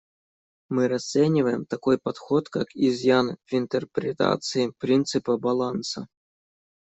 [0.69, 6.07] Мы расцениваем такой подход как изъян в интерпретации принципа баланса.